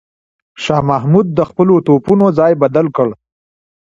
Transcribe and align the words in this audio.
شاه 0.63 0.83
محمود 0.89 1.27
د 1.37 1.39
خپلو 1.49 1.75
توپونو 1.87 2.25
ځای 2.39 2.51
بدل 2.63 2.87
کړ. 2.95 3.07